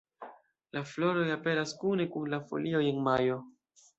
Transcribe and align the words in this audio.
La 0.77 0.81
floroj 0.91 1.25
aperas 1.33 1.75
kune 1.83 2.09
kun 2.15 2.33
la 2.35 2.39
folioj 2.53 2.83
en 2.93 3.03
majo. 3.09 3.37